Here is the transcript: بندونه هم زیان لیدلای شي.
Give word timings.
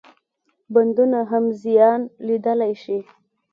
بندونه 0.73 1.19
هم 1.31 1.43
زیان 1.61 2.01
لیدلای 2.25 2.73
شي. 2.83 2.97